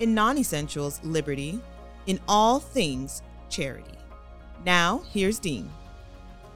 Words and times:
in 0.00 0.14
non 0.14 0.38
essentials, 0.38 1.00
liberty, 1.02 1.60
in 2.06 2.20
all 2.28 2.60
things, 2.60 3.22
charity. 3.48 3.98
Now, 4.64 5.02
here's 5.10 5.38
Dean. 5.38 5.70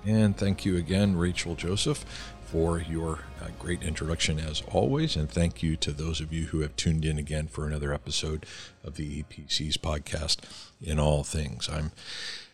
And 0.06 0.36
thank 0.36 0.64
you 0.64 0.76
again, 0.76 1.16
Rachel 1.16 1.54
Joseph, 1.54 2.04
for 2.46 2.80
your 2.80 3.20
uh, 3.42 3.48
great 3.58 3.82
introduction 3.82 4.38
as 4.38 4.62
always. 4.68 5.16
And 5.16 5.30
thank 5.30 5.62
you 5.62 5.76
to 5.76 5.92
those 5.92 6.20
of 6.20 6.32
you 6.32 6.46
who 6.46 6.60
have 6.60 6.76
tuned 6.76 7.04
in 7.04 7.18
again 7.18 7.48
for 7.48 7.66
another 7.66 7.92
episode 7.92 8.46
of 8.82 8.96
the 8.96 9.22
EPC's 9.22 9.76
podcast, 9.76 10.38
In 10.80 10.98
All 10.98 11.24
Things. 11.24 11.68
I'm 11.68 11.92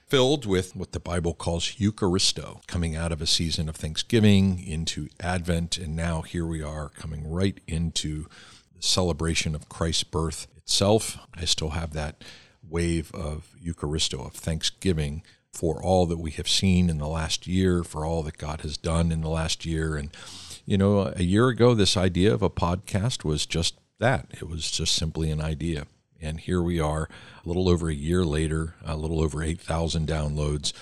filled 0.08 0.46
with 0.46 0.74
what 0.74 0.92
the 0.92 1.00
Bible 1.00 1.34
calls 1.34 1.76
Eucharisto, 1.76 2.66
coming 2.66 2.96
out 2.96 3.12
of 3.12 3.22
a 3.22 3.26
season 3.26 3.68
of 3.68 3.76
Thanksgiving 3.76 4.64
into 4.64 5.08
Advent. 5.20 5.78
And 5.78 5.94
now 5.94 6.22
here 6.22 6.46
we 6.46 6.62
are 6.62 6.88
coming 6.88 7.30
right 7.30 7.60
into 7.66 8.26
the 8.76 8.82
celebration 8.82 9.54
of 9.54 9.68
Christ's 9.68 10.04
birth 10.04 10.46
itself. 10.64 11.18
I 11.34 11.44
still 11.44 11.70
have 11.70 11.92
that 11.92 12.24
wave 12.68 13.14
of 13.14 13.54
Eucharisto, 13.62 14.26
of 14.26 14.32
thanksgiving 14.32 15.22
for 15.52 15.82
all 15.82 16.06
that 16.06 16.18
we 16.18 16.32
have 16.32 16.48
seen 16.48 16.90
in 16.90 16.98
the 16.98 17.06
last 17.06 17.46
year, 17.46 17.84
for 17.84 18.04
all 18.04 18.22
that 18.24 18.38
God 18.38 18.62
has 18.62 18.76
done 18.76 19.12
in 19.12 19.20
the 19.20 19.28
last 19.28 19.64
year. 19.64 19.96
And, 19.96 20.10
you 20.66 20.76
know, 20.76 21.12
a 21.14 21.22
year 21.22 21.48
ago, 21.48 21.74
this 21.74 21.96
idea 21.96 22.34
of 22.34 22.42
a 22.42 22.50
podcast 22.50 23.24
was 23.24 23.46
just 23.46 23.78
that 24.00 24.26
it 24.32 24.48
was 24.48 24.70
just 24.70 24.94
simply 24.94 25.30
an 25.30 25.40
idea. 25.40 25.86
And 26.20 26.40
here 26.40 26.62
we 26.62 26.80
are, 26.80 27.08
a 27.44 27.48
little 27.48 27.68
over 27.68 27.88
a 27.88 27.94
year 27.94 28.24
later, 28.24 28.74
a 28.84 28.96
little 28.96 29.20
over 29.20 29.42
8,000 29.42 30.08
downloads 30.08 30.72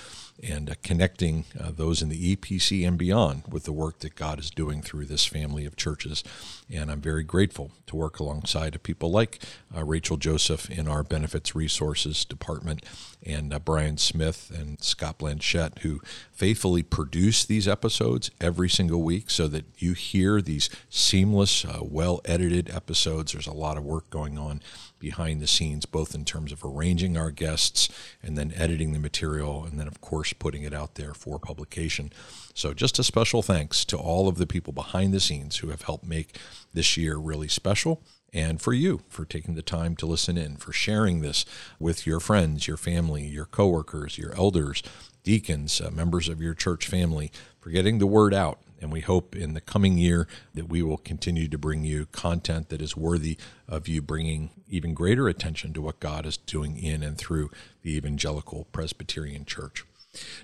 and 0.43 0.71
uh, 0.71 0.75
connecting 0.83 1.45
uh, 1.59 1.71
those 1.71 2.03
in 2.03 2.09
the 2.09 2.37
EPC 2.37 2.87
and 2.87 2.99
beyond 2.99 3.45
with 3.49 3.65
the 3.65 3.73
work 3.73 4.01
that 4.01 4.15
God 4.15 4.39
is 4.39 4.51
doing 4.51 4.83
through 4.83 5.07
this 5.07 5.25
family 5.25 5.65
of 5.65 5.77
churches. 5.77 6.25
And 6.73 6.91
I'm 6.91 7.01
very 7.01 7.23
grateful 7.23 7.71
to 7.87 7.97
work 7.97 8.19
alongside 8.19 8.75
of 8.75 8.83
people 8.83 9.11
like 9.11 9.43
uh, 9.77 9.85
Rachel 9.85 10.17
Joseph 10.17 10.71
in 10.71 10.89
our 10.89 11.03
Benefits 11.03 11.55
Resources 11.55 12.25
Department 12.25 12.85
and 13.25 13.53
uh, 13.53 13.59
Brian 13.59 13.99
Smith 13.99 14.51
and 14.55 14.83
Scott 14.83 15.19
Blanchette, 15.19 15.81
who 15.81 16.01
faithfully 16.33 16.83
produce 16.83 17.45
these 17.45 17.69
episodes 17.69 18.31
every 18.41 18.69
single 18.69 19.03
week 19.03 19.31
so 19.31 19.47
that 19.49 19.65
you 19.79 19.93
hear 19.93 20.41
these 20.41 20.69
seamless, 20.91 21.65
uh, 21.65 21.79
well 21.83 22.21
edited 22.25 22.69
episodes. 22.71 23.33
There's 23.33 23.47
a 23.47 23.53
lot 23.53 23.77
of 23.77 23.85
work 23.85 24.11
going 24.11 24.39
on 24.39 24.61
behind 25.03 25.43
the 25.43 25.47
scenes, 25.47 25.85
both 25.85 26.15
in 26.15 26.25
terms 26.25 26.53
of 26.53 26.65
arranging 26.65 27.19
our 27.19 27.31
guests 27.31 27.91
and 28.23 28.39
then 28.39 28.55
editing 28.57 28.93
the 28.93 28.99
material, 28.99 29.65
and 29.65 29.79
then, 29.79 29.89
of 29.89 30.01
course, 30.01 30.33
putting 30.33 30.63
it 30.63 30.73
out 30.73 30.95
there 30.95 31.13
for 31.13 31.39
publication. 31.39 32.11
So, 32.55 32.73
just 32.73 32.99
a 32.99 33.05
special 33.05 33.43
thanks 33.43 33.85
to 33.87 33.99
all 33.99 34.29
of 34.29 34.39
the 34.39 34.47
people 34.47 34.73
behind 34.73 35.13
the 35.13 35.21
scenes 35.21 35.57
who 35.57 35.69
have 35.69 35.83
helped 35.83 36.07
make 36.07 36.39
this 36.73 36.97
year 36.97 37.17
really 37.17 37.49
special 37.49 38.01
and 38.33 38.63
for 38.63 38.73
you 38.73 39.03
for 39.09 39.25
taking 39.25 39.55
the 39.55 39.63
time 39.63 39.97
to 39.97 40.07
listen 40.07 40.39
in, 40.39 40.57
for 40.57 40.73
sharing 40.73 41.21
this 41.21 41.45
with 41.79 42.07
your 42.07 42.21
friends, 42.21 42.67
your 42.67 42.79
family, 42.79 43.27
your 43.27 43.45
coworkers, 43.45 44.17
your 44.17 44.35
elders, 44.35 44.83
deacons, 45.23 45.81
uh, 45.81 45.91
members 45.91 46.29
of 46.29 46.41
your 46.41 46.55
church 46.55 46.87
family, 46.87 47.31
for 47.61 47.71
getting 47.71 47.99
the 47.99 48.07
word 48.07 48.33
out. 48.33 48.59
And 48.83 48.93
we 48.93 49.01
hope 49.01 49.35
in 49.37 49.55
the 49.55 49.61
coming 49.61 49.97
year 49.97 50.27
that 50.55 50.69
we 50.69 50.83
will 50.83 50.99
continue 50.99 51.49
to 51.49 51.57
bring 51.57 51.85
you 51.85 52.07
content 52.07 52.69
that 52.69 52.83
is 52.83 52.97
worthy 52.97 53.39
of 53.69 53.89
you 53.89 54.03
bringing 54.03 54.51
even 54.69 54.93
greater 54.93 55.29
attention 55.29 55.73
to 55.75 55.81
what 55.81 56.01
God 56.01 56.27
is 56.27 56.37
doing 56.37 56.77
in 56.77 57.03
and 57.03 57.17
through 57.17 57.51
the 57.83 57.97
Evangelical 57.97 58.67
Presbyterian 58.73 59.45
Church. 59.45 59.85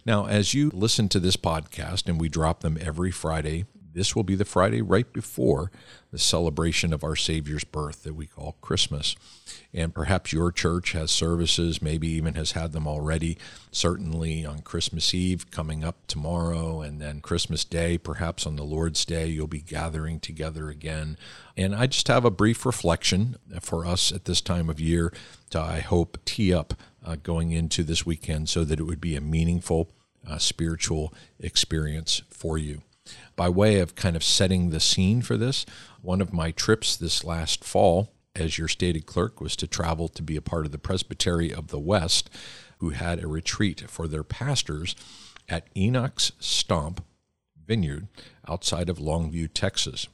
Now, 0.07 0.27
as 0.27 0.55
you 0.55 0.71
listen 0.73 1.09
to 1.11 1.21
this 1.21 1.37
podcast, 1.37 2.09
and 2.09 2.21
we 2.21 2.29
drop 2.29 2.61
them 2.61 2.79
every 2.81 3.11
Friday 3.11 3.67
this 3.93 4.15
will 4.15 4.23
be 4.23 4.35
the 4.35 4.45
Friday 4.45 4.83
right 4.83 5.11
before 5.13 5.71
the 6.11 6.19
celebration 6.19 6.93
of 6.93 7.05
our 7.05 7.17
Savior's 7.17 7.65
birth 7.65 8.03
that 8.05 8.15
we 8.15 8.27
call 8.27 8.57
Christmas. 8.61 9.17
And 9.75 9.95
perhaps 9.95 10.33
your 10.33 10.51
church 10.51 10.93
has 10.93 11.11
services, 11.11 11.83
maybe 11.83 12.09
even 12.09 12.35
has 12.35 12.53
had 12.53 12.73
them 12.73 12.87
already, 12.87 13.37
certainly 13.71 14.45
on 14.45 14.61
Christmas 14.61 15.13
Eve 15.13 15.51
coming 15.51 15.85
up 15.85 16.07
tomorrow, 16.07 16.81
and 16.81 17.01
then 17.01 17.21
Christmas 17.21 17.65
Day, 17.65 17.99
perhaps 17.99 18.47
on 18.47 18.57
the 18.57 18.65
Lord's 18.65 19.05
Day, 19.05 19.27
you'll 19.27 19.47
be 19.47 19.61
gathering 19.61 20.21
together 20.21 20.71
again. 20.71 21.19
And 21.57 21.75
I 21.75 21.87
just 21.87 22.09
have 22.09 22.25
a 22.25 22.31
brief 22.31 22.65
reflection 22.65 23.37
for 23.61 23.85
us 23.85 24.13
at 24.13 24.25
this 24.25 24.41
time 24.41 24.71
of 24.71 24.81
year 24.81 25.13
to, 25.51 25.61
I 25.61 25.81
hope, 25.81 26.19
tee 26.25 26.55
up 26.55 26.75
uh, 27.05 27.17
going 27.23 27.53
into 27.53 27.83
this 27.83 28.07
weekend 28.07 28.49
so 28.49 28.65
that 28.65 28.81
it 28.81 28.85
would 28.85 29.01
be 29.01 29.17
a 29.17 29.21
meaningful 29.21 29.91
uh, 30.27 30.39
spiritual 30.39 31.13
experience 31.41 32.23
for 32.31 32.59
you 32.59 32.83
by 33.37 33.49
way 33.49 33.81
of 33.81 33.95
kind 33.95 34.17
of 34.17 34.25
setting 34.25 34.71
the 34.71 34.81
scene 34.81 35.23
for 35.23 35.37
this, 35.37 35.65
one 36.03 36.21
of 36.21 36.33
my 36.33 36.51
trips 36.51 36.97
this 36.97 37.25
last 37.25 37.65
fall 37.65 38.13
as 38.35 38.59
your 38.59 38.69
stated 38.69 39.07
clerk 39.07 39.41
was 39.41 39.57
to 39.57 39.67
travel 39.67 40.09
to 40.09 40.23
be 40.23 40.37
a 40.37 40.43
part 40.43 40.67
of 40.67 40.73
the 40.73 40.79
Presbytery 40.79 41.53
of 41.53 41.69
the 41.69 41.79
West, 41.79 42.31
who 42.79 42.91
had 42.91 43.23
a 43.23 43.27
retreat 43.27 43.85
for 43.89 44.07
their 44.07 44.23
pastors 44.23 44.95
at 45.49 45.69
Enoch's 45.77 46.33
Stomp 46.39 47.05
Vineyard 47.67 48.09
outside 48.49 48.89
of 48.89 48.99
Longview, 48.99 49.51
Texas. 49.53 50.09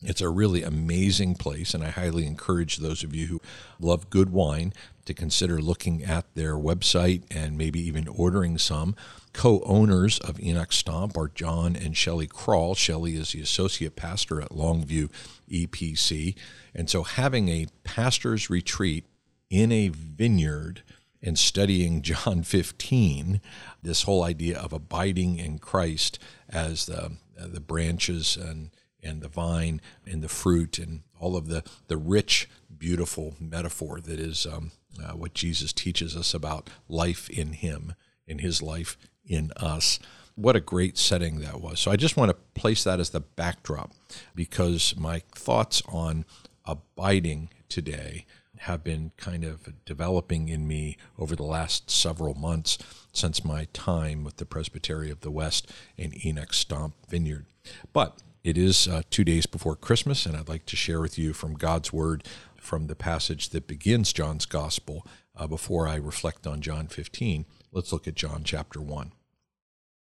It's 0.00 0.20
a 0.20 0.28
really 0.28 0.62
amazing 0.62 1.34
place, 1.34 1.74
and 1.74 1.82
I 1.82 1.90
highly 1.90 2.24
encourage 2.24 2.76
those 2.76 3.02
of 3.02 3.16
you 3.16 3.26
who 3.26 3.40
love 3.80 4.10
good 4.10 4.30
wine 4.30 4.72
to 5.06 5.14
consider 5.14 5.60
looking 5.60 6.04
at 6.04 6.32
their 6.34 6.54
website 6.54 7.24
and 7.32 7.58
maybe 7.58 7.80
even 7.80 8.06
ordering 8.06 8.58
some. 8.58 8.94
Co 9.32 9.60
owners 9.64 10.20
of 10.20 10.38
Enoch 10.40 10.72
Stomp 10.72 11.16
are 11.16 11.28
John 11.28 11.74
and 11.74 11.96
Shelley 11.96 12.28
Crawl. 12.28 12.76
Shelley 12.76 13.16
is 13.16 13.32
the 13.32 13.40
associate 13.40 13.96
pastor 13.96 14.40
at 14.40 14.50
Longview 14.50 15.10
EPC. 15.50 16.36
And 16.74 16.88
so 16.88 17.02
having 17.02 17.48
a 17.48 17.66
pastor's 17.82 18.48
retreat 18.48 19.04
in 19.50 19.72
a 19.72 19.88
vineyard 19.88 20.82
and 21.20 21.36
studying 21.36 22.02
John 22.02 22.44
15, 22.44 23.40
this 23.82 24.02
whole 24.02 24.22
idea 24.22 24.58
of 24.58 24.72
abiding 24.72 25.38
in 25.38 25.58
Christ 25.58 26.20
as 26.48 26.86
the, 26.86 27.12
the 27.36 27.60
branches 27.60 28.36
and 28.36 28.70
and 29.02 29.20
the 29.20 29.28
vine 29.28 29.80
and 30.06 30.22
the 30.22 30.28
fruit 30.28 30.78
and 30.78 31.02
all 31.18 31.36
of 31.36 31.48
the, 31.48 31.62
the 31.88 31.96
rich, 31.96 32.48
beautiful 32.76 33.34
metaphor 33.40 34.00
that 34.00 34.18
is 34.18 34.46
um, 34.46 34.72
uh, 35.02 35.12
what 35.12 35.34
Jesus 35.34 35.72
teaches 35.72 36.16
us 36.16 36.34
about 36.34 36.70
life 36.88 37.28
in 37.30 37.52
Him, 37.52 37.94
in 38.26 38.38
His 38.38 38.62
life 38.62 38.96
in 39.24 39.52
us. 39.56 39.98
What 40.34 40.56
a 40.56 40.60
great 40.60 40.96
setting 40.96 41.40
that 41.40 41.60
was. 41.60 41.80
So 41.80 41.90
I 41.90 41.96
just 41.96 42.16
want 42.16 42.30
to 42.30 42.60
place 42.60 42.84
that 42.84 43.00
as 43.00 43.10
the 43.10 43.20
backdrop 43.20 43.92
because 44.34 44.94
my 44.96 45.22
thoughts 45.34 45.82
on 45.88 46.24
abiding 46.64 47.50
today 47.68 48.24
have 48.62 48.82
been 48.82 49.12
kind 49.16 49.44
of 49.44 49.84
developing 49.84 50.48
in 50.48 50.66
me 50.66 50.96
over 51.18 51.36
the 51.36 51.44
last 51.44 51.90
several 51.90 52.34
months 52.34 52.78
since 53.12 53.44
my 53.44 53.66
time 53.72 54.24
with 54.24 54.36
the 54.36 54.46
Presbytery 54.46 55.10
of 55.10 55.20
the 55.20 55.30
West 55.30 55.70
and 55.96 56.24
Enoch 56.24 56.52
Stomp 56.52 56.94
Vineyard. 57.08 57.46
But 57.92 58.18
it 58.48 58.56
is 58.56 58.88
uh, 58.88 59.02
two 59.10 59.24
days 59.24 59.44
before 59.44 59.76
Christmas, 59.76 60.24
and 60.24 60.34
I'd 60.34 60.48
like 60.48 60.64
to 60.66 60.76
share 60.76 61.02
with 61.02 61.18
you 61.18 61.34
from 61.34 61.52
God's 61.52 61.92
Word 61.92 62.24
from 62.56 62.86
the 62.86 62.96
passage 62.96 63.50
that 63.50 63.66
begins 63.66 64.10
John's 64.10 64.46
Gospel 64.46 65.06
uh, 65.36 65.46
before 65.46 65.86
I 65.86 65.96
reflect 65.96 66.46
on 66.46 66.62
John 66.62 66.86
15. 66.86 67.44
Let's 67.72 67.92
look 67.92 68.08
at 68.08 68.14
John 68.14 68.44
chapter 68.44 68.80
1. 68.80 69.12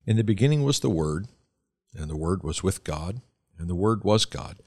In 0.06 0.18
the 0.18 0.24
beginning 0.24 0.62
was 0.62 0.82
the 0.82 0.90
Word, 0.92 1.30
and 1.98 2.12
the 2.12 2.16
Word 2.16 2.44
was 2.44 2.62
with 2.62 2.84
God, 2.84 3.22
and 3.58 3.68
the 3.68 3.74
Word 3.74 4.04
was 4.04 4.26
God. 4.26 4.60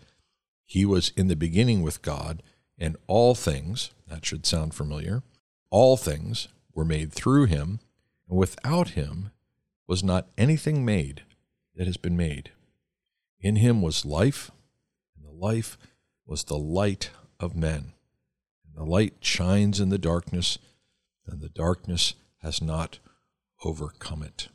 He 0.67 0.85
was 0.85 1.13
in 1.17 1.29
the 1.29 1.37
beginning 1.37 1.81
with 1.83 2.03
God, 2.03 2.43
and 2.77 2.97
all 3.07 3.37
things, 3.37 3.93
that 4.09 4.27
should 4.27 4.47
sound 4.47 4.75
familiar, 4.75 5.23
all 5.71 5.97
things 5.97 6.49
were 6.75 6.85
made 6.85 7.13
through 7.13 7.45
him, 7.45 7.79
and 8.29 8.37
without 8.37 8.91
him 8.91 9.31
was 9.87 10.03
not 10.03 10.27
anything 10.37 10.85
made 10.85 11.23
that 11.77 11.87
has 11.87 11.97
been 11.97 12.17
made. 12.17 12.51
In 13.41 13.57
him 13.57 13.81
was 13.81 14.05
life, 14.05 14.51
and 15.17 15.25
the 15.25 15.31
life 15.31 15.79
was 16.27 16.45
the 16.45 16.59
light 16.59 17.11
of 17.39 17.57
men. 17.57 17.95
And 18.67 18.77
the 18.77 18.85
light 18.85 19.15
shines 19.21 19.81
in 19.81 19.89
the 19.89 19.99
darkness, 19.99 20.59
and 21.27 21.41
the 21.41 21.49
darkness 21.49 22.15
has 22.43 22.61
not 22.61 22.99
overcome 23.65 24.23
it. 24.23 24.49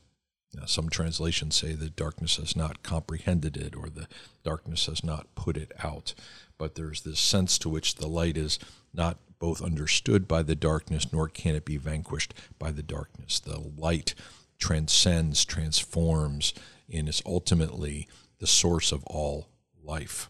Now, 0.53 0.65
some 0.65 0.89
translations 0.89 1.55
say 1.55 1.73
the 1.73 1.89
darkness 1.89 2.37
has 2.37 2.55
not 2.55 2.83
comprehended 2.83 3.57
it, 3.57 3.75
or 3.75 3.89
the 3.89 4.07
darkness 4.43 4.85
has 4.85 5.03
not 5.03 5.33
put 5.35 5.57
it 5.57 5.71
out. 5.83 6.13
but 6.57 6.75
there's 6.75 7.01
this 7.01 7.19
sense 7.19 7.57
to 7.59 7.69
which 7.69 7.95
the 7.95 8.07
light 8.07 8.37
is 8.37 8.59
not 8.93 9.17
both 9.39 9.61
understood 9.61 10.27
by 10.27 10.41
the 10.41 10.55
darkness, 10.55 11.11
nor 11.11 11.27
can 11.27 11.55
it 11.55 11.65
be 11.65 11.77
vanquished 11.77 12.33
by 12.57 12.71
the 12.71 12.83
darkness. 12.83 13.39
The 13.39 13.59
light 13.59 14.15
transcends, 14.57 15.43
transforms, 15.43 16.53
and 16.91 17.09
is 17.09 17.21
ultimately 17.25 18.07
the 18.45 18.51
source 18.51 18.91
of 18.91 19.03
all 19.05 19.47
life. 19.83 20.29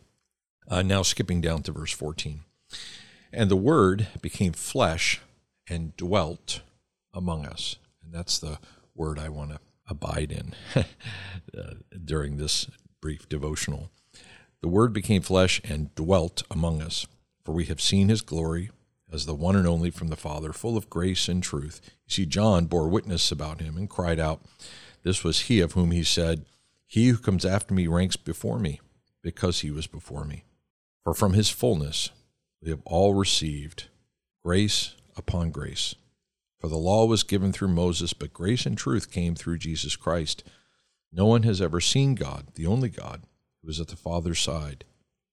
Uh, 0.70 0.82
now, 0.82 1.02
skipping 1.02 1.42
down 1.42 1.62
to 1.62 1.74
verse 1.74 1.92
14. 1.92 2.46
And 3.34 3.52
the 3.52 3.58
Word 3.58 4.08
became 4.22 4.54
flesh 4.54 5.20
and 5.68 5.98
dwelt 5.98 6.62
among 7.14 7.46
us. 7.46 7.76
And 8.02 8.14
that's 8.14 8.40
the 8.40 8.60
word 8.96 9.20
I 9.20 9.28
want 9.28 9.50
to 9.50 9.60
abide 9.90 10.32
in 10.32 10.54
uh, 11.58 11.74
during 12.06 12.38
this 12.38 12.68
brief 13.02 13.28
devotional. 13.28 13.92
The 14.62 14.70
Word 14.70 14.94
became 14.94 15.22
flesh 15.22 15.60
and 15.66 15.94
dwelt 15.94 16.44
among 16.50 16.82
us, 16.82 17.06
for 17.44 17.52
we 17.52 17.66
have 17.66 17.82
seen 17.82 18.08
his 18.08 18.22
glory 18.22 18.70
as 19.12 19.26
the 19.26 19.36
one 19.36 19.58
and 19.58 19.68
only 19.68 19.90
from 19.90 20.08
the 20.08 20.16
Father, 20.16 20.54
full 20.54 20.78
of 20.78 20.90
grace 20.90 21.28
and 21.28 21.44
truth. 21.44 21.82
You 22.08 22.14
see, 22.14 22.26
John 22.26 22.68
bore 22.68 22.88
witness 22.88 23.30
about 23.30 23.60
him 23.60 23.76
and 23.76 23.90
cried 23.90 24.22
out, 24.22 24.40
This 25.04 25.22
was 25.22 25.42
he 25.42 25.60
of 25.60 25.74
whom 25.74 25.92
he 25.92 26.06
said, 26.06 26.46
He 26.86 27.08
who 27.08 27.18
comes 27.18 27.46
after 27.46 27.74
me 27.74 27.88
ranks 27.88 28.16
before 28.16 28.60
me, 28.60 28.80
because 29.22 29.62
he 29.62 29.72
was 29.72 29.88
before 29.88 30.24
me. 30.24 30.44
For 31.04 31.14
from 31.14 31.34
his 31.34 31.50
fullness 31.50 32.12
we 32.62 32.70
have 32.70 32.82
all 32.86 33.14
received 33.14 33.86
grace 34.44 34.96
upon 35.16 35.52
grace. 35.52 35.96
For 36.60 36.68
the 36.68 36.78
law 36.78 37.06
was 37.06 37.24
given 37.24 37.52
through 37.52 37.70
Moses, 37.70 38.14
but 38.14 38.34
grace 38.34 38.66
and 38.66 38.78
truth 38.78 39.12
came 39.12 39.36
through 39.36 39.60
Jesus 39.60 39.96
Christ. 39.96 40.44
No 41.12 41.26
one 41.26 41.44
has 41.44 41.62
ever 41.62 41.80
seen 41.80 42.16
God, 42.16 42.48
the 42.56 42.66
only 42.66 42.90
God, 42.90 43.24
who 43.62 43.70
is 43.70 43.80
at 43.80 43.88
the 43.88 43.96
Father's 43.96 44.40
side. 44.40 44.86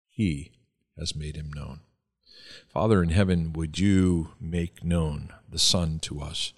He 0.08 0.52
has 0.98 1.16
made 1.16 1.36
him 1.36 1.52
known. 1.52 1.80
Father 2.68 3.02
in 3.02 3.10
heaven, 3.10 3.52
would 3.52 3.78
you 3.78 4.32
make 4.40 4.84
known 4.84 5.32
the 5.48 5.58
Son 5.58 5.98
to 6.00 6.20
us 6.20 6.52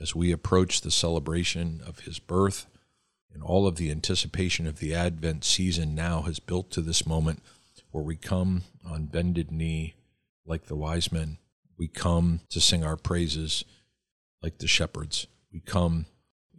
as 0.00 0.14
we 0.14 0.32
approach 0.32 0.80
the 0.80 0.90
celebration 0.90 1.80
of 1.86 2.00
his 2.00 2.18
birth 2.18 2.66
and 3.32 3.42
all 3.42 3.66
of 3.66 3.76
the 3.76 3.90
anticipation 3.90 4.66
of 4.66 4.78
the 4.78 4.94
Advent 4.94 5.44
season 5.44 5.94
now 5.94 6.22
has 6.22 6.40
built 6.40 6.70
to 6.72 6.80
this 6.80 7.06
moment 7.06 7.42
where 7.90 8.04
we 8.04 8.16
come 8.16 8.62
on 8.84 9.06
bended 9.06 9.50
knee 9.50 9.94
like 10.46 10.66
the 10.66 10.76
wise 10.76 11.12
men. 11.12 11.38
We 11.78 11.88
come 11.88 12.40
to 12.50 12.60
sing 12.60 12.84
our 12.84 12.96
praises 12.96 13.64
like 14.42 14.58
the 14.58 14.66
shepherds. 14.66 15.26
We 15.52 15.60
come 15.60 16.06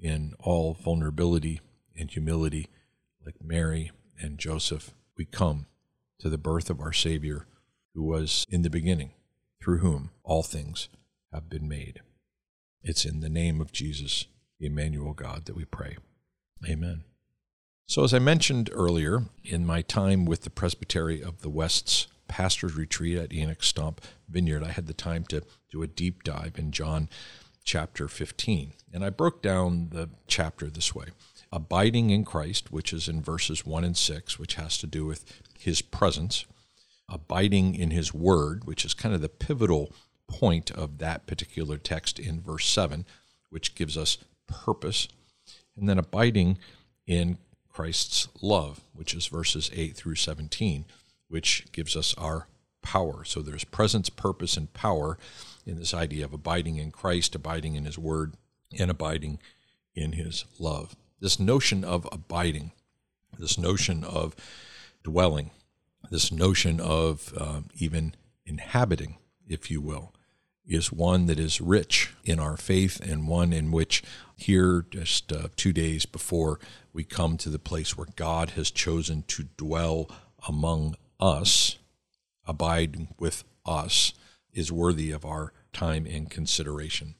in 0.01 0.33
all 0.39 0.73
vulnerability 0.73 1.61
and 1.95 2.09
humility 2.09 2.67
like 3.25 3.35
Mary 3.43 3.91
and 4.19 4.37
Joseph. 4.37 4.91
We 5.17 5.25
come 5.25 5.67
to 6.19 6.29
the 6.29 6.37
birth 6.37 6.69
of 6.69 6.79
our 6.79 6.93
Savior 6.93 7.45
who 7.93 8.03
was 8.03 8.45
in 8.49 8.61
the 8.61 8.69
beginning, 8.69 9.11
through 9.61 9.79
whom 9.79 10.11
all 10.23 10.43
things 10.43 10.89
have 11.33 11.49
been 11.49 11.67
made. 11.67 12.01
It's 12.83 13.05
in 13.05 13.19
the 13.19 13.29
name 13.29 13.61
of 13.61 13.71
Jesus, 13.71 14.25
the 14.59 14.67
Emmanuel 14.67 15.13
God, 15.13 15.45
that 15.45 15.55
we 15.55 15.65
pray. 15.65 15.97
Amen. 16.67 17.03
So, 17.87 18.03
as 18.03 18.13
I 18.13 18.19
mentioned 18.19 18.69
earlier, 18.73 19.23
in 19.43 19.65
my 19.65 19.81
time 19.81 20.25
with 20.25 20.41
the 20.41 20.49
Presbytery 20.49 21.21
of 21.21 21.41
the 21.41 21.49
West's 21.49 22.07
pastor's 22.27 22.75
retreat 22.75 23.17
at 23.17 23.33
Enoch 23.33 23.63
Stomp 23.63 24.01
Vineyard, 24.29 24.63
I 24.63 24.69
had 24.69 24.87
the 24.87 24.93
time 24.93 25.25
to 25.25 25.41
do 25.69 25.83
a 25.83 25.87
deep 25.87 26.23
dive 26.23 26.57
in 26.57 26.71
John 26.71 27.09
chapter 27.63 28.07
15. 28.07 28.73
And 28.93 29.03
I 29.03 29.09
broke 29.09 29.41
down 29.41 29.89
the 29.89 30.09
chapter 30.27 30.67
this 30.67 30.95
way 30.95 31.07
Abiding 31.51 32.11
in 32.11 32.23
Christ, 32.23 32.71
which 32.71 32.93
is 32.93 33.09
in 33.09 33.21
verses 33.21 33.65
1 33.65 33.83
and 33.83 33.97
6, 33.97 34.39
which 34.39 34.55
has 34.55 34.77
to 34.77 34.87
do 34.87 35.05
with 35.05 35.41
his 35.59 35.81
presence 35.81 36.45
abiding 37.11 37.75
in 37.75 37.91
his 37.91 38.13
word, 38.13 38.65
which 38.65 38.85
is 38.85 38.93
kind 38.93 39.13
of 39.13 39.21
the 39.21 39.29
pivotal 39.29 39.91
point 40.27 40.71
of 40.71 40.97
that 40.99 41.27
particular 41.27 41.77
text 41.77 42.17
in 42.17 42.41
verse 42.41 42.67
7, 42.67 43.05
which 43.49 43.75
gives 43.75 43.97
us 43.97 44.17
purpose, 44.47 45.07
and 45.77 45.87
then 45.87 45.97
abiding 45.97 46.57
in 47.07 47.37
Christ's 47.69 48.27
love, 48.41 48.81
which 48.93 49.13
is 49.13 49.27
verses 49.27 49.71
8 49.73 49.95
through 49.95 50.15
17, 50.15 50.85
which 51.27 51.65
gives 51.71 51.95
us 51.95 52.13
our 52.17 52.47
power. 52.81 53.23
So 53.23 53.41
there's 53.41 53.63
presence, 53.63 54.09
purpose, 54.09 54.57
and 54.57 54.71
power 54.73 55.17
in 55.65 55.77
this 55.77 55.93
idea 55.93 56.25
of 56.25 56.33
abiding 56.33 56.77
in 56.77 56.91
Christ, 56.91 57.35
abiding 57.35 57.75
in 57.75 57.85
his 57.85 57.97
word, 57.97 58.33
and 58.77 58.89
abiding 58.89 59.39
in 59.95 60.13
his 60.13 60.45
love. 60.59 60.95
This 61.19 61.39
notion 61.39 61.83
of 61.83 62.07
abiding, 62.11 62.71
this 63.37 63.57
notion 63.57 64.03
of 64.03 64.35
dwelling, 65.03 65.51
this 66.09 66.31
notion 66.31 66.79
of 66.79 67.33
um, 67.39 67.69
even 67.75 68.15
inhabiting, 68.45 69.17
if 69.47 69.69
you 69.69 69.81
will, 69.81 70.13
is 70.65 70.91
one 70.91 71.25
that 71.25 71.39
is 71.39 71.59
rich 71.59 72.13
in 72.23 72.39
our 72.39 72.57
faith 72.57 72.99
and 72.99 73.27
one 73.27 73.51
in 73.51 73.71
which 73.71 74.03
here, 74.35 74.85
just 74.89 75.31
uh, 75.31 75.49
two 75.55 75.71
days 75.71 76.05
before 76.05 76.59
we 76.93 77.03
come 77.03 77.37
to 77.37 77.49
the 77.49 77.59
place 77.59 77.95
where 77.95 78.07
God 78.15 78.51
has 78.51 78.71
chosen 78.71 79.23
to 79.27 79.43
dwell 79.57 80.09
among 80.47 80.95
us, 81.19 81.77
abide 82.45 83.07
with 83.19 83.43
us, 83.65 84.13
is 84.53 84.71
worthy 84.71 85.11
of 85.11 85.25
our 85.25 85.53
time 85.73 86.05
and 86.05 86.29
consideration. 86.29 87.15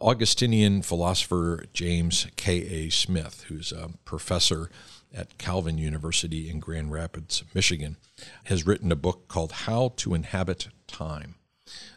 Augustinian 0.00 0.82
philosopher 0.82 1.64
James 1.72 2.26
K.A. 2.34 2.90
Smith, 2.90 3.44
who's 3.48 3.70
a 3.70 3.90
professor 4.04 4.68
at 5.14 5.38
Calvin 5.38 5.78
University 5.78 6.50
in 6.50 6.58
Grand 6.58 6.90
Rapids, 6.90 7.44
Michigan, 7.54 7.96
has 8.44 8.66
written 8.66 8.90
a 8.90 8.96
book 8.96 9.28
called 9.28 9.52
How 9.52 9.92
to 9.98 10.14
Inhabit 10.14 10.68
Time. 10.88 11.36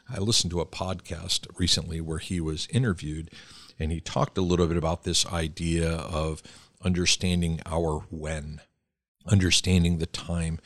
I 0.10 0.20
listened 0.20 0.52
to 0.52 0.62
a 0.62 0.66
podcast 0.66 1.48
recently 1.58 2.00
where 2.00 2.20
he 2.20 2.40
was 2.40 2.68
interviewed, 2.72 3.32
and 3.80 3.92
he 3.92 4.00
talked 4.00 4.38
a 4.38 4.42
little 4.42 4.68
bit 4.68 4.78
about 4.78 5.04
this 5.04 5.26
idea 5.26 5.92
of 5.92 6.44
understanding 6.84 7.60
our 7.66 8.02
when, 8.12 8.62
understanding 9.26 9.98
the 9.98 10.06
time 10.06 10.60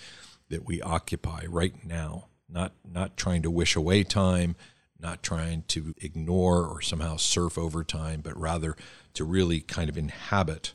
that 0.49 0.65
we 0.65 0.81
occupy 0.81 1.45
right 1.47 1.85
now, 1.85 2.27
not, 2.49 2.73
not 2.85 3.15
trying 3.15 3.41
to 3.43 3.51
wish 3.51 3.75
away 3.75 4.03
time, 4.03 4.55
not 4.99 5.23
trying 5.23 5.63
to 5.69 5.93
ignore 6.01 6.65
or 6.65 6.81
somehow 6.81 7.15
surf 7.15 7.57
over 7.57 7.83
time, 7.83 8.19
but 8.21 8.37
rather 8.37 8.75
to 9.13 9.23
really 9.23 9.61
kind 9.61 9.89
of 9.89 9.97
inhabit 9.97 10.73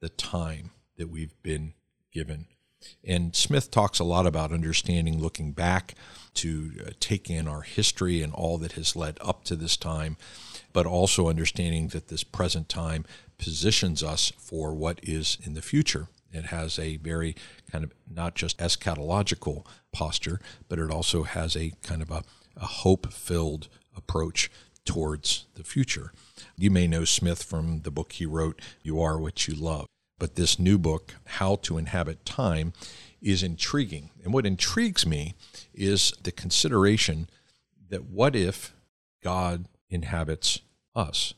the 0.00 0.10
time 0.10 0.70
that 0.98 1.08
we've 1.08 1.40
been 1.42 1.72
given. 2.12 2.46
And 3.04 3.34
Smith 3.34 3.70
talks 3.70 3.98
a 3.98 4.04
lot 4.04 4.26
about 4.26 4.52
understanding, 4.52 5.20
looking 5.20 5.52
back 5.52 5.94
to 6.34 6.72
uh, 6.80 6.90
take 7.00 7.28
in 7.28 7.46
our 7.46 7.62
history 7.62 8.22
and 8.22 8.32
all 8.32 8.58
that 8.58 8.72
has 8.72 8.96
led 8.96 9.18
up 9.20 9.44
to 9.44 9.56
this 9.56 9.76
time, 9.76 10.16
but 10.72 10.86
also 10.86 11.28
understanding 11.28 11.88
that 11.88 12.08
this 12.08 12.24
present 12.24 12.68
time 12.68 13.04
positions 13.38 14.02
us 14.02 14.32
for 14.38 14.74
what 14.74 15.00
is 15.02 15.38
in 15.42 15.54
the 15.54 15.62
future. 15.62 16.08
It 16.32 16.46
has 16.46 16.78
a 16.78 16.96
very 16.96 17.36
kind 17.70 17.84
of 17.84 17.92
not 18.10 18.34
just 18.34 18.58
eschatological 18.58 19.66
posture, 19.92 20.40
but 20.68 20.78
it 20.78 20.90
also 20.90 21.24
has 21.24 21.56
a 21.56 21.72
kind 21.82 22.00
of 22.00 22.10
a, 22.10 22.24
a 22.56 22.66
hope 22.66 23.12
filled 23.12 23.68
approach 23.94 24.50
towards 24.84 25.46
the 25.54 25.64
future. 25.64 26.12
You 26.56 26.70
may 26.70 26.86
know 26.86 27.04
Smith 27.04 27.42
from 27.42 27.82
the 27.82 27.90
book 27.90 28.12
he 28.12 28.26
wrote, 28.26 28.60
You 28.82 29.00
Are 29.00 29.18
What 29.18 29.46
You 29.46 29.54
Love. 29.54 29.86
But 30.22 30.36
this 30.36 30.56
new 30.56 30.78
book, 30.78 31.16
How 31.24 31.56
to 31.62 31.78
Inhabit 31.78 32.24
Time, 32.24 32.74
is 33.20 33.42
intriguing. 33.42 34.10
And 34.22 34.32
what 34.32 34.46
intrigues 34.46 35.04
me 35.04 35.34
is 35.74 36.12
the 36.22 36.30
consideration 36.30 37.28
that 37.88 38.04
what 38.04 38.36
if 38.36 38.72
God 39.20 39.66
inhabits 39.90 40.60
us? 40.94 41.34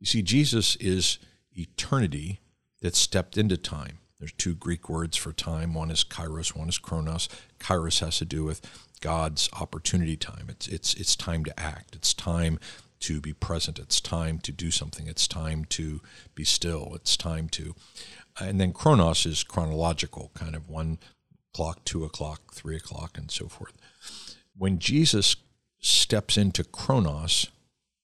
You 0.00 0.06
see, 0.06 0.22
Jesus 0.22 0.74
is 0.80 1.20
eternity 1.52 2.40
that 2.80 2.96
stepped 2.96 3.38
into 3.38 3.56
time. 3.56 3.98
There's 4.18 4.32
two 4.32 4.56
Greek 4.56 4.88
words 4.88 5.16
for 5.16 5.32
time. 5.32 5.72
One 5.72 5.92
is 5.92 6.02
kairos, 6.02 6.56
one 6.56 6.68
is 6.68 6.78
chronos. 6.78 7.28
Kairos 7.60 8.00
has 8.00 8.18
to 8.18 8.24
do 8.24 8.42
with 8.42 8.60
God's 9.00 9.48
opportunity 9.60 10.16
time. 10.16 10.46
It's 10.48 10.66
it's 10.66 10.94
it's 10.94 11.14
time 11.14 11.44
to 11.44 11.60
act. 11.60 11.94
It's 11.94 12.12
time 12.12 12.58
to 13.00 13.20
be 13.20 13.32
present. 13.32 13.78
It's 13.78 14.00
time 14.00 14.38
to 14.40 14.52
do 14.52 14.70
something. 14.70 15.06
It's 15.06 15.28
time 15.28 15.64
to 15.66 16.00
be 16.34 16.44
still. 16.44 16.92
It's 16.94 17.16
time 17.16 17.48
to. 17.50 17.74
And 18.40 18.60
then 18.60 18.72
chronos 18.72 19.26
is 19.26 19.42
chronological, 19.42 20.30
kind 20.34 20.54
of 20.54 20.68
one 20.68 20.98
o'clock, 21.52 21.84
two 21.84 22.04
o'clock, 22.04 22.54
three 22.54 22.76
o'clock, 22.76 23.16
and 23.18 23.30
so 23.30 23.48
forth. 23.48 23.74
When 24.56 24.78
Jesus 24.78 25.36
steps 25.80 26.36
into 26.36 26.64
chronos, 26.64 27.50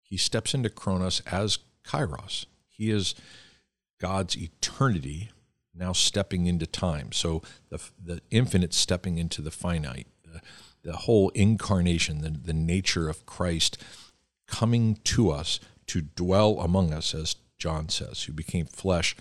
he 0.02 0.16
steps 0.16 0.54
into 0.54 0.70
chronos 0.70 1.23
as 1.26 1.59
kairos. 1.85 2.47
He 2.68 2.90
is 2.90 3.14
God's 4.00 4.37
eternity 4.37 5.30
now 5.75 5.92
stepping 5.92 6.47
into 6.47 6.66
time. 6.66 7.12
So 7.12 7.42
the, 7.70 7.80
the 8.02 8.20
infinite 8.30 8.75
stepping 8.75 9.18
into 9.18 9.40
the 9.40 9.50
finite. 9.50 10.06
The, 10.25 10.40
the 10.82 10.97
whole 10.97 11.30
incarnation, 11.30 12.23
the, 12.23 12.30
the 12.30 12.52
nature 12.52 13.09
of 13.09 13.26
Christ 13.26 13.78
coming 14.50 14.97
to 15.04 15.30
us 15.30 15.61
to 15.87 16.02
dwell 16.02 16.61
among 16.61 16.92
us, 16.92 17.14
as 17.14 17.37
John 17.59 17.88
says, 17.88 18.25
who 18.25 18.33
became 18.33 18.66
flesh 18.66 19.16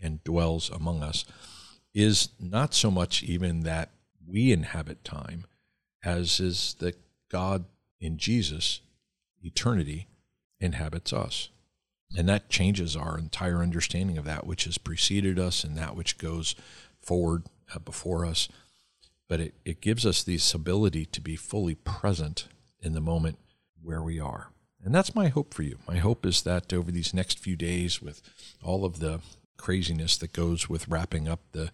and 0.00 0.22
dwells 0.24 0.70
among 0.70 1.02
us, 1.02 1.24
is 1.94 2.28
not 2.38 2.74
so 2.74 2.90
much 2.90 3.22
even 3.22 3.60
that 3.60 3.90
we 4.26 4.52
inhabit 4.52 5.04
time, 5.04 5.46
as 6.04 6.40
is 6.40 6.76
that 6.78 6.96
God 7.30 7.64
in 8.00 8.18
Jesus, 8.18 8.80
eternity, 9.42 10.06
inhabits 10.60 11.12
us. 11.12 11.48
And 12.16 12.28
that 12.28 12.48
changes 12.48 12.94
our 12.96 13.18
entire 13.18 13.62
understanding 13.62 14.18
of 14.18 14.24
that 14.26 14.46
which 14.46 14.64
has 14.64 14.78
preceded 14.78 15.38
us 15.38 15.64
and 15.64 15.76
that 15.76 15.96
which 15.96 16.18
goes 16.18 16.54
forward 17.02 17.44
uh, 17.74 17.78
before 17.78 18.24
us. 18.24 18.48
But 19.28 19.40
it, 19.40 19.54
it 19.64 19.80
gives 19.80 20.06
us 20.06 20.22
this 20.22 20.54
ability 20.54 21.06
to 21.06 21.20
be 21.20 21.34
fully 21.36 21.74
present 21.74 22.46
in 22.80 22.92
the 22.92 23.00
moment 23.00 23.38
where 23.82 24.02
we 24.02 24.20
are. 24.20 24.50
And 24.86 24.94
that's 24.94 25.16
my 25.16 25.26
hope 25.26 25.52
for 25.52 25.64
you. 25.64 25.78
My 25.88 25.96
hope 25.96 26.24
is 26.24 26.42
that 26.42 26.72
over 26.72 26.92
these 26.92 27.12
next 27.12 27.40
few 27.40 27.56
days, 27.56 28.00
with 28.00 28.22
all 28.62 28.84
of 28.84 29.00
the 29.00 29.20
craziness 29.56 30.16
that 30.18 30.32
goes 30.32 30.68
with 30.68 30.86
wrapping 30.86 31.26
up 31.26 31.40
the 31.50 31.70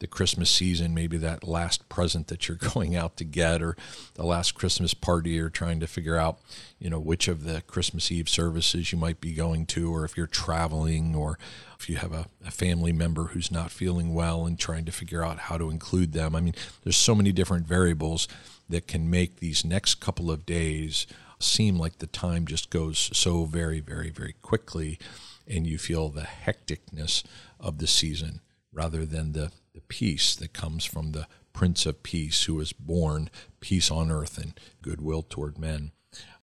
the 0.00 0.08
Christmas 0.08 0.50
season, 0.50 0.92
maybe 0.92 1.16
that 1.16 1.46
last 1.46 1.88
present 1.88 2.26
that 2.26 2.48
you're 2.48 2.56
going 2.74 2.96
out 2.96 3.16
to 3.16 3.24
get 3.24 3.62
or 3.62 3.76
the 4.14 4.26
last 4.26 4.56
Christmas 4.56 4.94
party 4.94 5.38
or 5.38 5.48
trying 5.48 5.78
to 5.78 5.86
figure 5.86 6.16
out, 6.16 6.38
you 6.80 6.90
know, 6.90 6.98
which 6.98 7.28
of 7.28 7.44
the 7.44 7.62
Christmas 7.62 8.10
Eve 8.10 8.28
services 8.28 8.90
you 8.90 8.98
might 8.98 9.20
be 9.20 9.32
going 9.32 9.64
to 9.66 9.94
or 9.94 10.04
if 10.04 10.16
you're 10.16 10.26
traveling 10.26 11.14
or 11.14 11.38
if 11.78 11.88
you 11.88 11.96
have 11.96 12.12
a, 12.12 12.26
a 12.44 12.50
family 12.50 12.92
member 12.92 13.26
who's 13.26 13.52
not 13.52 13.70
feeling 13.70 14.12
well 14.12 14.44
and 14.44 14.58
trying 14.58 14.84
to 14.84 14.92
figure 14.92 15.24
out 15.24 15.38
how 15.38 15.56
to 15.56 15.70
include 15.70 16.12
them. 16.12 16.34
I 16.34 16.40
mean, 16.40 16.54
there's 16.82 16.96
so 16.96 17.14
many 17.14 17.30
different 17.30 17.66
variables 17.66 18.26
that 18.68 18.88
can 18.88 19.08
make 19.08 19.36
these 19.36 19.64
next 19.64 19.94
couple 19.94 20.32
of 20.32 20.44
days 20.44 21.06
seem 21.38 21.76
like 21.76 21.98
the 21.98 22.06
time 22.06 22.46
just 22.46 22.70
goes 22.70 23.10
so 23.12 23.44
very, 23.44 23.80
very, 23.80 24.10
very 24.10 24.34
quickly 24.42 24.98
and 25.46 25.66
you 25.66 25.78
feel 25.78 26.08
the 26.08 26.26
hecticness 26.44 27.22
of 27.60 27.78
the 27.78 27.86
season 27.86 28.40
rather 28.72 29.04
than 29.04 29.32
the, 29.32 29.52
the 29.74 29.80
peace 29.82 30.34
that 30.36 30.52
comes 30.52 30.84
from 30.84 31.12
the 31.12 31.26
Prince 31.52 31.86
of 31.86 32.02
Peace 32.02 32.44
who 32.44 32.54
was 32.54 32.72
born 32.72 33.30
peace 33.60 33.90
on 33.90 34.10
earth 34.10 34.36
and 34.38 34.58
goodwill 34.82 35.22
toward 35.22 35.58
men. 35.58 35.92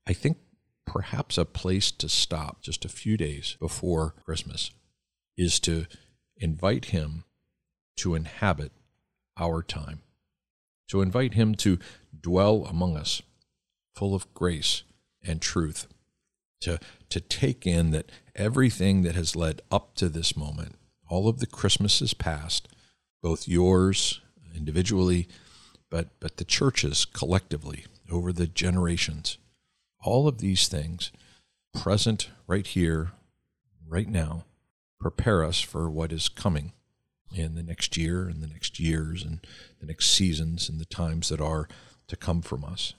I 0.06 0.12
think 0.12 0.38
perhaps 0.86 1.38
a 1.38 1.44
place 1.44 1.90
to 1.92 2.08
stop 2.08 2.62
just 2.62 2.84
a 2.84 2.88
few 2.88 3.16
days 3.16 3.56
before 3.58 4.14
Christmas 4.24 4.70
is 5.36 5.60
to 5.60 5.86
invite 6.36 6.86
him 6.86 7.24
to 7.96 8.14
inhabit 8.14 8.72
our 9.36 9.62
time, 9.62 10.02
to 10.88 11.02
invite 11.02 11.34
him 11.34 11.54
to 11.56 11.78
dwell 12.18 12.66
among 12.66 12.96
us, 12.96 13.22
full 14.00 14.14
of 14.14 14.32
grace 14.32 14.82
and 15.22 15.42
truth 15.42 15.86
to, 16.58 16.80
to 17.10 17.20
take 17.20 17.66
in 17.66 17.90
that 17.90 18.10
everything 18.34 19.02
that 19.02 19.14
has 19.14 19.36
led 19.36 19.60
up 19.70 19.94
to 19.94 20.08
this 20.08 20.34
moment, 20.34 20.76
all 21.10 21.28
of 21.28 21.38
the 21.38 21.46
Christmases 21.46 22.14
past, 22.14 22.66
both 23.22 23.46
yours 23.46 24.22
individually, 24.56 25.28
but, 25.90 26.08
but 26.18 26.38
the 26.38 26.46
churches 26.46 27.04
collectively 27.04 27.84
over 28.10 28.32
the 28.32 28.46
generations, 28.46 29.36
all 30.02 30.26
of 30.26 30.38
these 30.38 30.66
things 30.66 31.12
present 31.74 32.30
right 32.46 32.66
here, 32.66 33.10
right 33.86 34.08
now, 34.08 34.46
prepare 34.98 35.44
us 35.44 35.60
for 35.60 35.90
what 35.90 36.10
is 36.10 36.30
coming 36.30 36.72
in 37.34 37.54
the 37.54 37.62
next 37.62 37.98
year 37.98 38.22
and 38.22 38.42
the 38.42 38.48
next 38.48 38.80
years 38.80 39.22
and 39.22 39.40
the 39.78 39.86
next 39.86 40.10
seasons 40.10 40.70
and 40.70 40.80
the 40.80 40.86
times 40.86 41.28
that 41.28 41.40
are 41.42 41.68
to 42.08 42.16
come 42.16 42.40
from 42.40 42.64
us. 42.64 42.94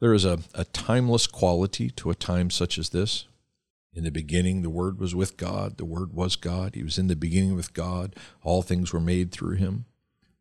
There 0.00 0.14
is 0.14 0.24
a, 0.24 0.38
a 0.54 0.64
timeless 0.64 1.26
quality 1.26 1.90
to 1.90 2.10
a 2.10 2.14
time 2.14 2.50
such 2.50 2.78
as 2.78 2.90
this. 2.90 3.26
In 3.92 4.04
the 4.04 4.10
beginning, 4.10 4.62
the 4.62 4.70
Word 4.70 5.00
was 5.00 5.14
with 5.14 5.36
God. 5.36 5.76
The 5.76 5.84
Word 5.84 6.12
was 6.12 6.36
God. 6.36 6.74
He 6.74 6.84
was 6.84 6.98
in 6.98 7.08
the 7.08 7.16
beginning 7.16 7.56
with 7.56 7.74
God. 7.74 8.14
All 8.42 8.62
things 8.62 8.92
were 8.92 9.00
made 9.00 9.32
through 9.32 9.56
Him. 9.56 9.86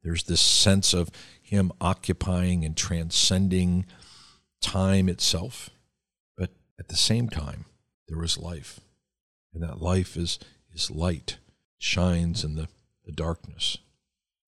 There's 0.03 0.23
this 0.23 0.41
sense 0.41 0.93
of 0.93 1.09
Him 1.41 1.71
occupying 1.81 2.63
and 2.63 2.77
transcending 2.77 3.85
time 4.61 5.09
itself. 5.09 5.71
But 6.37 6.51
at 6.79 6.89
the 6.89 6.95
same 6.95 7.29
time, 7.29 7.65
there 8.07 8.19
was 8.19 8.37
life. 8.37 8.79
And 9.53 9.63
that 9.63 9.81
life 9.81 10.15
is, 10.17 10.37
is 10.71 10.91
light, 10.91 11.37
shines 11.79 12.43
in 12.43 12.55
the, 12.55 12.67
the 13.05 13.11
darkness 13.11 13.79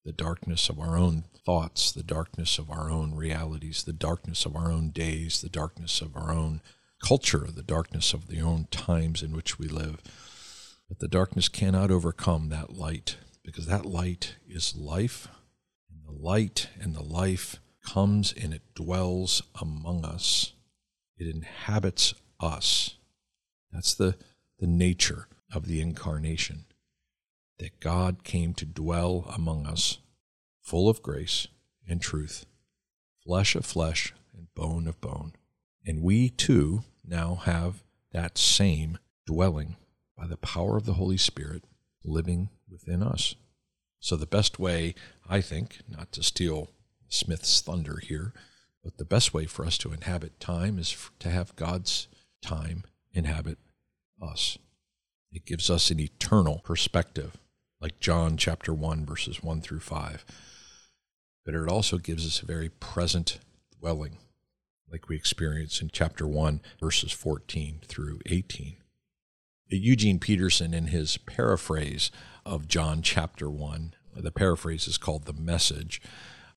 the 0.10 0.14
darkness 0.14 0.70
of 0.70 0.80
our 0.80 0.98
own 0.98 1.24
thoughts, 1.46 1.92
the 1.92 2.02
darkness 2.02 2.58
of 2.58 2.72
our 2.72 2.90
own 2.90 3.14
realities, 3.14 3.84
the 3.84 3.94
darkness 3.94 4.44
of 4.44 4.56
our 4.56 4.72
own 4.72 4.90
days, 4.90 5.40
the 5.40 5.50
darkness 5.50 6.02
of 6.02 6.18
our 6.18 6.32
own 6.32 6.62
culture, 7.06 7.48
the 7.54 7.62
darkness 7.62 8.12
of 8.12 8.28
the 8.28 8.42
own 8.42 8.66
times 8.72 9.22
in 9.22 9.34
which 9.34 9.60
we 9.60 9.68
live. 9.68 10.02
But 10.88 10.98
the 10.98 11.08
darkness 11.08 11.48
cannot 11.48 11.92
overcome 11.92 12.50
that 12.50 12.76
light 12.76 13.18
because 13.46 13.68
that 13.68 13.86
light 13.86 14.38
is 14.48 14.76
life. 14.76 15.28
And 15.92 16.04
the 16.04 16.20
light 16.20 16.70
and 16.82 16.96
the 16.96 17.04
life 17.04 17.58
comes 17.86 18.34
and 18.34 18.52
it 18.52 18.64
dwells 18.74 19.44
among 19.62 20.06
us. 20.06 20.54
It 21.20 21.28
inhabits 21.28 22.16
us. 22.40 22.96
That's 23.72 23.94
the, 23.94 24.16
the 24.58 24.66
nature 24.66 25.28
of 25.54 25.68
the 25.68 25.82
incarnation 25.82 26.66
that 27.60 27.80
God 27.80 28.24
came 28.24 28.54
to 28.56 28.66
dwell 28.66 29.26
among 29.36 29.68
us, 29.68 30.00
full 30.62 30.90
of 30.90 31.02
grace 31.02 31.48
and 31.88 32.02
truth, 32.02 32.46
flesh 33.24 33.56
of 33.56 33.66
flesh 33.66 34.14
and 34.34 34.48
bone 34.56 34.88
of 34.88 35.00
bone. 35.02 35.34
And 35.86 36.02
we 36.02 36.30
too 36.30 36.84
now 37.06 37.36
have 37.36 37.84
that 38.12 38.38
same 38.38 38.98
dwelling 39.26 39.76
by 40.18 40.28
the 40.28 40.38
power 40.38 40.78
of 40.78 40.86
the 40.86 40.94
Holy 40.94 41.18
Spirit 41.18 41.64
living 42.04 42.50
within 42.70 43.04
us. 43.04 43.36
So, 44.00 44.16
the 44.16 44.26
best 44.26 44.60
way, 44.60 44.96
I 45.28 45.42
think, 45.42 45.80
not 45.88 46.12
to 46.14 46.24
steal 46.24 46.70
Smith's 47.10 47.62
thunder 47.62 48.00
here, 48.02 48.34
but 48.84 48.98
the 48.98 49.06
best 49.06 49.34
way 49.34 49.46
for 49.46 49.66
us 49.66 49.78
to 49.80 49.92
inhabit 49.92 50.40
time 50.40 50.80
is 50.80 51.10
to 51.20 51.30
have 51.30 51.56
God's 51.58 52.08
time 52.42 52.84
inhabit 53.12 53.58
us. 54.22 54.58
It 55.32 55.46
gives 55.46 55.70
us 55.70 55.92
an 55.92 56.00
eternal 56.00 56.60
perspective 56.64 57.38
like 57.82 58.00
John 58.00 58.38
chapter 58.38 58.74
1, 58.74 59.06
verses 59.06 59.42
1 59.42 59.62
through 59.62 59.80
5. 59.80 60.26
But 61.46 61.56
it 61.56 61.68
also 61.70 61.98
gives 61.98 62.26
us 62.26 62.42
a 62.42 62.46
very 62.46 62.70
present 62.70 63.40
dwelling, 63.80 64.18
like 64.92 65.08
we 65.08 65.16
experience 65.16 65.82
in 65.82 65.90
chapter 65.92 66.28
1, 66.28 66.62
verses 66.80 67.12
14 67.12 67.82
through 67.88 68.20
18. 68.26 68.76
Eugene 69.70 70.20
Peterson, 70.20 70.74
in 70.74 70.88
his 70.88 71.18
paraphrase 71.18 72.12
of 72.46 72.68
John 72.68 73.02
chapter 73.02 73.50
1, 73.50 73.94
the 74.16 74.32
paraphrase 74.32 74.88
is 74.88 74.98
called 74.98 75.26
The 75.26 75.34
Message. 75.34 76.02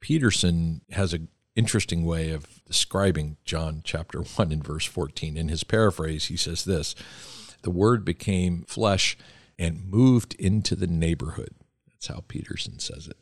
Peterson 0.01 0.81
has 0.91 1.13
an 1.13 1.29
interesting 1.55 2.05
way 2.05 2.31
of 2.31 2.65
describing 2.65 3.37
John 3.45 3.83
chapter 3.85 4.23
1 4.23 4.51
in 4.51 4.63
verse 4.63 4.87
14. 4.87 5.37
In 5.37 5.49
his 5.49 5.63
paraphrase, 5.63 6.27
he 6.27 6.37
says 6.37 6.65
this 6.65 6.95
The 7.63 7.71
Word 7.71 8.05
became 8.05 8.63
flesh 8.63 9.17
and 9.59 9.91
moved 9.91 10.35
into 10.35 10.75
the 10.75 10.87
neighborhood. 10.87 11.55
That's 11.89 12.09
how 12.09 12.25
Peterson 12.27 12.79
says 12.79 13.07
it. 13.07 13.19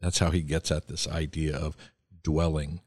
That's 0.00 0.18
how 0.18 0.30
he 0.30 0.42
gets 0.42 0.70
at 0.70 0.88
this 0.88 1.08
idea 1.08 1.56
of 1.56 1.76
dwelling 2.22 2.80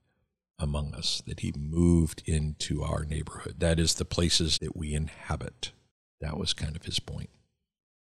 among 0.59 0.93
us, 0.93 1.21
that 1.27 1.41
he 1.41 1.53
moved 1.55 2.23
into 2.25 2.83
our 2.83 3.05
neighborhood. 3.05 3.55
That 3.59 3.79
is 3.79 3.95
the 3.95 4.05
places 4.05 4.57
that 4.59 4.75
we 4.75 4.93
inhabit. 4.93 5.71
That 6.19 6.37
was 6.37 6.53
kind 6.53 6.75
of 6.75 6.85
his 6.85 6.99
point. 6.99 7.29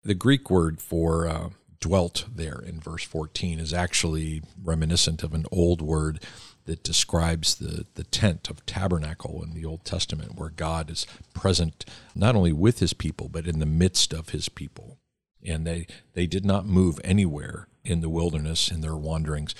The 0.03 0.13
Greek 0.13 0.49
word 0.49 0.81
for 0.81 1.27
uh, 1.27 1.49
dwelt 1.79 2.25
there 2.33 2.59
in 2.65 2.79
verse 2.79 3.03
14 3.03 3.59
is 3.59 3.73
actually 3.73 4.41
reminiscent 4.61 5.23
of 5.23 5.33
an 5.33 5.45
old 5.51 5.81
word 5.81 6.21
that 6.65 6.83
describes 6.83 7.55
the, 7.55 7.85
the 7.95 8.03
tent 8.03 8.49
of 8.49 8.65
tabernacle 8.65 9.43
in 9.43 9.53
the 9.53 9.65
Old 9.65 9.85
Testament, 9.85 10.35
where 10.35 10.49
God 10.49 10.89
is 10.89 11.05
present 11.33 11.85
not 12.15 12.35
only 12.35 12.51
with 12.51 12.79
his 12.79 12.93
people, 12.93 13.29
but 13.29 13.47
in 13.47 13.59
the 13.59 13.65
midst 13.65 14.13
of 14.13 14.29
his 14.29 14.49
people. 14.49 14.97
And 15.45 15.65
they, 15.65 15.85
they 16.13 16.25
did 16.25 16.43
not 16.43 16.65
move 16.65 16.99
anywhere 17.03 17.67
in 17.83 18.01
the 18.01 18.09
wilderness 18.09 18.71
in 18.71 18.81
their 18.81 18.95
wanderings, 18.95 19.53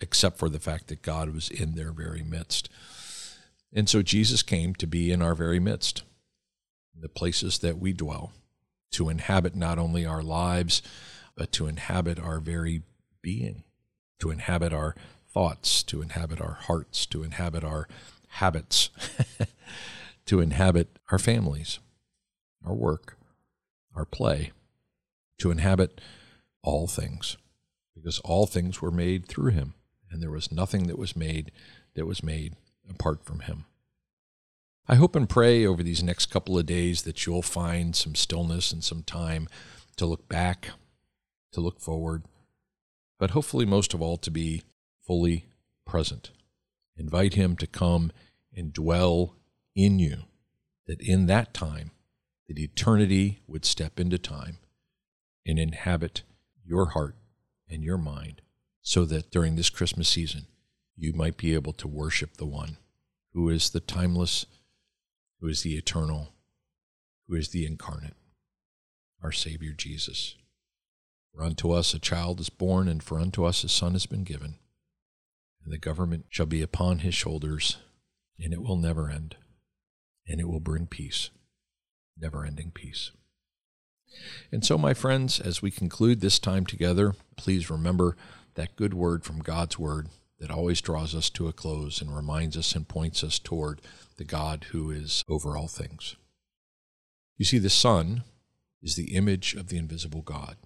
except 0.00 0.38
for 0.38 0.48
the 0.48 0.60
fact 0.60 0.86
that 0.88 1.02
God 1.02 1.34
was 1.34 1.50
in 1.50 1.74
their 1.74 1.90
very 1.90 2.22
midst. 2.22 2.68
And 3.72 3.88
so 3.88 4.02
Jesus 4.02 4.42
came 4.42 4.74
to 4.76 4.86
be 4.86 5.10
in 5.10 5.20
our 5.20 5.34
very 5.34 5.58
midst, 5.58 6.04
the 6.96 7.08
places 7.08 7.58
that 7.58 7.78
we 7.78 7.92
dwell, 7.92 8.32
to 8.92 9.08
inhabit 9.08 9.56
not 9.56 9.80
only 9.80 10.06
our 10.06 10.22
lives, 10.22 10.80
but 11.36 11.50
to 11.52 11.66
inhabit 11.66 12.20
our 12.20 12.38
very 12.38 12.82
being, 13.20 13.64
to 14.20 14.30
inhabit 14.30 14.72
our 14.72 14.94
thoughts, 15.34 15.82
to 15.82 16.00
inhabit 16.00 16.40
our 16.40 16.58
hearts, 16.62 17.04
to 17.06 17.24
inhabit 17.24 17.64
our 17.64 17.88
habits, 18.28 18.90
to 20.26 20.40
inhabit 20.40 20.98
our 21.10 21.18
families, 21.18 21.80
our 22.64 22.72
work, 22.72 23.18
our 23.96 24.04
play, 24.04 24.52
to 25.38 25.50
inhabit 25.50 26.00
all 26.62 26.86
things, 26.86 27.36
because 27.96 28.20
all 28.20 28.46
things 28.46 28.80
were 28.80 28.92
made 28.92 29.26
through 29.26 29.50
him, 29.50 29.74
and 30.08 30.22
there 30.22 30.30
was 30.30 30.52
nothing 30.52 30.86
that 30.86 30.98
was 30.98 31.16
made 31.16 31.50
that 31.94 32.06
was 32.06 32.22
made 32.22 32.54
apart 32.88 33.24
from 33.24 33.40
him. 33.40 33.64
I 34.86 34.94
hope 34.94 35.16
and 35.16 35.28
pray 35.28 35.66
over 35.66 35.82
these 35.82 36.02
next 36.02 36.26
couple 36.26 36.56
of 36.56 36.66
days 36.66 37.02
that 37.02 37.26
you'll 37.26 37.42
find 37.42 37.96
some 37.96 38.14
stillness 38.14 38.70
and 38.70 38.84
some 38.84 39.02
time 39.02 39.48
to 39.96 40.06
look 40.06 40.28
back, 40.28 40.70
to 41.52 41.60
look 41.60 41.80
forward, 41.80 42.22
but 43.18 43.30
hopefully, 43.30 43.64
most 43.64 43.94
of 43.94 44.02
all, 44.02 44.16
to 44.18 44.30
be 44.30 44.62
fully 45.06 45.46
present. 45.86 46.30
Invite 46.96 47.34
Him 47.34 47.56
to 47.56 47.66
come 47.66 48.12
and 48.54 48.72
dwell 48.72 49.36
in 49.74 49.98
you, 49.98 50.24
that 50.86 51.00
in 51.00 51.26
that 51.26 51.52
time, 51.52 51.90
that 52.48 52.58
eternity 52.58 53.40
would 53.46 53.64
step 53.64 53.98
into 53.98 54.18
time 54.18 54.58
and 55.46 55.58
inhabit 55.58 56.22
your 56.64 56.90
heart 56.90 57.16
and 57.68 57.82
your 57.82 57.98
mind, 57.98 58.42
so 58.82 59.04
that 59.04 59.30
during 59.30 59.56
this 59.56 59.70
Christmas 59.70 60.08
season, 60.08 60.46
you 60.96 61.12
might 61.12 61.36
be 61.36 61.54
able 61.54 61.72
to 61.72 61.88
worship 61.88 62.36
the 62.36 62.46
one 62.46 62.76
who 63.32 63.48
is 63.48 63.70
the 63.70 63.80
timeless, 63.80 64.46
who 65.40 65.48
is 65.48 65.62
the 65.62 65.76
eternal, 65.76 66.32
who 67.26 67.34
is 67.34 67.48
the 67.48 67.66
incarnate, 67.66 68.14
our 69.22 69.32
Savior 69.32 69.72
Jesus. 69.72 70.36
For 71.34 71.42
unto 71.42 71.72
us 71.72 71.94
a 71.94 71.98
child 71.98 72.38
is 72.38 72.48
born, 72.48 72.86
and 72.86 73.02
for 73.02 73.18
unto 73.18 73.44
us 73.44 73.64
a 73.64 73.68
son 73.68 73.92
has 73.92 74.06
been 74.06 74.22
given, 74.22 74.56
and 75.64 75.72
the 75.72 75.78
government 75.78 76.26
shall 76.28 76.46
be 76.46 76.62
upon 76.62 77.00
his 77.00 77.14
shoulders, 77.14 77.78
and 78.38 78.52
it 78.52 78.62
will 78.62 78.76
never 78.76 79.10
end, 79.10 79.36
and 80.28 80.40
it 80.40 80.48
will 80.48 80.60
bring 80.60 80.86
peace, 80.86 81.30
never 82.18 82.44
ending 82.44 82.70
peace. 82.70 83.10
And 84.52 84.64
so, 84.64 84.78
my 84.78 84.94
friends, 84.94 85.40
as 85.40 85.62
we 85.62 85.70
conclude 85.70 86.20
this 86.20 86.38
time 86.38 86.66
together, 86.66 87.14
please 87.36 87.70
remember 87.70 88.16
that 88.54 88.76
good 88.76 88.94
word 88.94 89.24
from 89.24 89.40
God's 89.40 89.78
word 89.78 90.08
that 90.38 90.50
always 90.50 90.80
draws 90.80 91.14
us 91.14 91.30
to 91.30 91.48
a 91.48 91.52
close 91.52 92.00
and 92.00 92.14
reminds 92.14 92.56
us 92.56 92.74
and 92.74 92.86
points 92.86 93.24
us 93.24 93.38
toward 93.38 93.80
the 94.16 94.24
God 94.24 94.66
who 94.70 94.90
is 94.90 95.24
over 95.28 95.56
all 95.56 95.68
things. 95.68 96.16
You 97.36 97.44
see, 97.44 97.58
the 97.58 97.70
Son 97.70 98.22
is 98.82 98.94
the 98.94 99.14
image 99.16 99.54
of 99.54 99.68
the 99.68 99.78
invisible 99.78 100.22
God. 100.22 100.56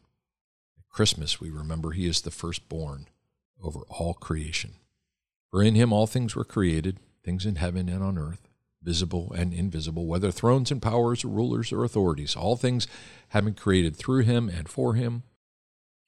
At 0.76 0.88
Christmas, 0.90 1.40
we 1.40 1.50
remember 1.50 1.92
He 1.92 2.06
is 2.06 2.22
the 2.22 2.30
firstborn 2.30 3.06
over 3.62 3.80
all 3.88 4.14
creation. 4.14 4.72
For 5.50 5.62
in 5.62 5.74
Him 5.74 5.92
all 5.92 6.06
things 6.06 6.34
were 6.34 6.44
created, 6.44 7.00
things 7.24 7.46
in 7.46 7.56
heaven 7.56 7.88
and 7.88 8.02
on 8.02 8.18
earth, 8.18 8.48
visible 8.82 9.32
and 9.36 9.52
invisible, 9.52 10.06
whether 10.06 10.30
thrones 10.30 10.70
and 10.70 10.80
powers 10.80 11.24
or 11.24 11.28
rulers 11.28 11.72
or 11.72 11.84
authorities, 11.84 12.36
all 12.36 12.56
things 12.56 12.86
have 13.28 13.44
been 13.44 13.54
created 13.54 13.96
through 13.96 14.22
Him 14.22 14.48
and 14.48 14.68
for 14.68 14.94
Him. 14.94 15.22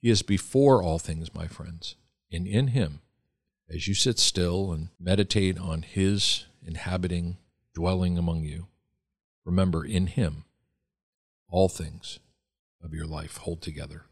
He 0.00 0.10
is 0.10 0.22
before 0.22 0.82
all 0.82 0.98
things, 0.98 1.34
my 1.34 1.46
friends, 1.46 1.96
and 2.32 2.46
in 2.46 2.68
Him, 2.68 3.00
as 3.68 3.86
you 3.86 3.94
sit 3.94 4.18
still 4.18 4.72
and 4.72 4.88
meditate 4.98 5.58
on 5.58 5.82
His 5.82 6.46
inhabiting, 6.64 7.36
dwelling 7.74 8.18
among 8.18 8.44
you, 8.44 8.66
remember 9.44 9.84
in 9.84 10.06
Him 10.06 10.44
all 11.50 11.68
things 11.68 12.18
of 12.82 12.94
your 12.94 13.06
life 13.06 13.38
hold 13.38 13.60
together, 13.60 14.04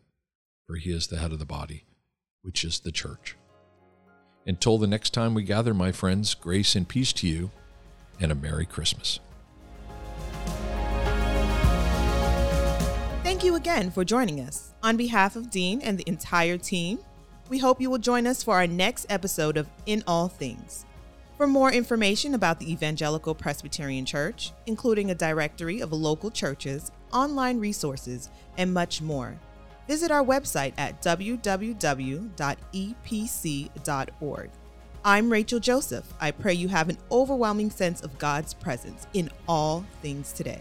for 0.67 0.77
he 0.77 0.91
is 0.91 1.07
the 1.07 1.19
head 1.19 1.33
of 1.33 1.39
the 1.39 1.47
body, 1.47 1.85
which 2.43 2.65
is 2.65 2.81
the 2.81 2.93
church. 2.93 3.37
Until 4.49 4.79
the 4.79 4.87
next 4.87 5.11
time 5.11 5.35
we 5.35 5.43
gather, 5.43 5.75
my 5.75 5.93
friends, 5.93 6.35
grace 6.35 6.75
and 6.75 6.89
peace 6.89 7.13
to 7.13 7.29
you, 7.29 7.51
and 8.19 8.33
a 8.33 8.35
Merry 8.35 8.65
Christmas. 8.65 9.21
Thank 13.23 13.45
you 13.45 13.57
again 13.57 13.91
for 13.91 14.05
joining 14.05 14.41
us. 14.41 14.73
On 14.83 14.97
behalf 14.97 15.37
of 15.37 15.51
Dean 15.51 15.83
and 15.83 15.99
the 15.99 16.09
entire 16.09 16.57
team, 16.57 16.99
we 17.51 17.59
hope 17.59 17.79
you 17.79 17.91
will 17.91 17.99
join 17.99 18.27
us 18.27 18.43
for 18.43 18.55
our 18.55 18.67
next 18.67 19.05
episode 19.11 19.59
of 19.59 19.69
In 19.85 20.03
All 20.07 20.29
Things. 20.29 20.87
For 21.37 21.47
more 21.47 21.71
information 21.71 22.33
about 22.33 22.59
the 22.59 22.73
Evangelical 22.73 23.35
Presbyterian 23.35 24.07
Church, 24.07 24.53
including 24.65 25.11
a 25.11 25.15
directory 25.15 25.81
of 25.81 25.93
local 25.93 26.31
churches 26.31 26.91
online 27.13 27.59
resources, 27.59 28.31
and 28.57 28.73
much 28.73 29.01
more. 29.01 29.39
Visit 29.89 30.11
our 30.11 30.23
website 30.23 30.75
at 30.77 31.03
www.epc.org. 31.03 31.41
I'm 35.05 35.33
Rachel 35.33 35.61
Joseph. 35.61 36.13
I 36.21 36.31
pray 36.31 36.53
you 36.53 36.69
have 36.69 36.91
an 36.91 36.99
overwhelming 37.11 37.71
sense 37.71 38.03
of 38.03 38.19
God's 38.19 38.53
presence 38.53 39.07
in 39.15 39.31
all 39.49 39.87
things 40.03 40.33
today. 40.33 40.61